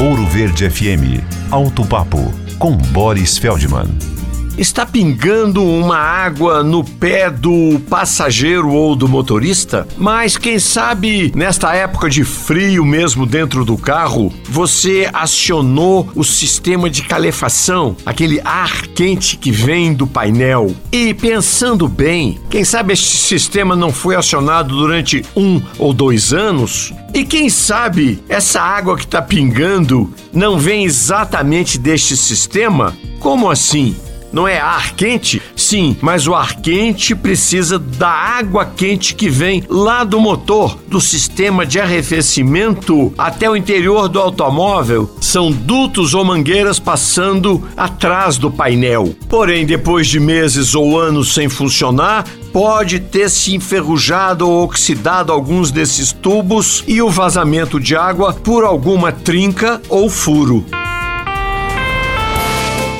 Ouro 0.00 0.24
Verde 0.24 0.64
FM. 0.70 1.22
Alto 1.50 1.84
Papo 1.84 2.32
com 2.58 2.74
Boris 2.74 3.36
Feldman. 3.36 4.19
Está 4.60 4.84
pingando 4.84 5.64
uma 5.64 5.96
água 5.96 6.62
no 6.62 6.84
pé 6.84 7.30
do 7.30 7.80
passageiro 7.88 8.68
ou 8.68 8.94
do 8.94 9.08
motorista? 9.08 9.88
Mas 9.96 10.36
quem 10.36 10.58
sabe 10.58 11.32
nesta 11.34 11.74
época 11.74 12.10
de 12.10 12.24
frio 12.24 12.84
mesmo 12.84 13.24
dentro 13.24 13.64
do 13.64 13.78
carro, 13.78 14.30
você 14.46 15.08
acionou 15.14 16.10
o 16.14 16.22
sistema 16.22 16.90
de 16.90 17.00
calefação, 17.00 17.96
aquele 18.04 18.38
ar 18.44 18.86
quente 18.88 19.38
que 19.38 19.50
vem 19.50 19.94
do 19.94 20.06
painel. 20.06 20.76
E 20.92 21.14
pensando 21.14 21.88
bem, 21.88 22.38
quem 22.50 22.62
sabe 22.62 22.92
este 22.92 23.16
sistema 23.16 23.74
não 23.74 23.90
foi 23.90 24.14
acionado 24.14 24.76
durante 24.76 25.24
um 25.34 25.62
ou 25.78 25.94
dois 25.94 26.34
anos? 26.34 26.92
E 27.14 27.24
quem 27.24 27.48
sabe 27.48 28.22
essa 28.28 28.60
água 28.60 28.98
que 28.98 29.04
está 29.04 29.22
pingando 29.22 30.12
não 30.34 30.58
vem 30.58 30.84
exatamente 30.84 31.78
deste 31.78 32.14
sistema? 32.14 32.94
Como 33.18 33.50
assim? 33.50 33.96
Não 34.32 34.46
é 34.46 34.58
ar 34.58 34.94
quente? 34.94 35.42
Sim, 35.56 35.96
mas 36.00 36.26
o 36.26 36.34
ar 36.34 36.56
quente 36.56 37.14
precisa 37.14 37.78
da 37.78 38.08
água 38.08 38.64
quente 38.64 39.14
que 39.14 39.28
vem 39.28 39.64
lá 39.68 40.04
do 40.04 40.20
motor, 40.20 40.78
do 40.86 41.00
sistema 41.00 41.66
de 41.66 41.80
arrefecimento 41.80 43.12
até 43.18 43.50
o 43.50 43.56
interior 43.56 44.08
do 44.08 44.20
automóvel. 44.20 45.10
São 45.20 45.50
dutos 45.50 46.14
ou 46.14 46.24
mangueiras 46.24 46.78
passando 46.78 47.66
atrás 47.76 48.38
do 48.38 48.50
painel. 48.50 49.14
Porém, 49.28 49.66
depois 49.66 50.06
de 50.06 50.20
meses 50.20 50.74
ou 50.74 50.98
anos 50.98 51.34
sem 51.34 51.48
funcionar, 51.48 52.24
pode 52.52 53.00
ter 53.00 53.28
se 53.28 53.54
enferrujado 53.54 54.48
ou 54.48 54.64
oxidado 54.64 55.32
alguns 55.32 55.70
desses 55.70 56.12
tubos 56.12 56.84
e 56.86 57.02
o 57.02 57.10
vazamento 57.10 57.80
de 57.80 57.96
água 57.96 58.32
por 58.32 58.64
alguma 58.64 59.12
trinca 59.12 59.80
ou 59.88 60.08
furo. 60.08 60.64